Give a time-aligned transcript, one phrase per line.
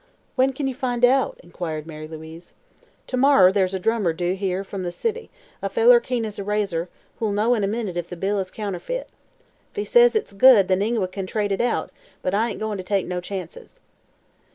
[0.35, 2.55] "When can you find out?" inquired Mary Louise.
[3.05, 5.29] "To morrer there's a drummer due here f'm the city
[5.61, 6.89] a feller keen as a razor
[7.19, 9.09] who'll know in a minute if the bill is a counterfeit.
[9.69, 11.91] If he says it's good, then Ingua kin trade it out,
[12.23, 13.79] but I ain't goin' to take no chances."